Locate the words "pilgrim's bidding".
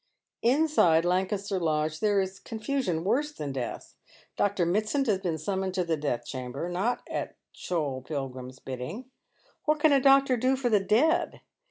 8.01-9.11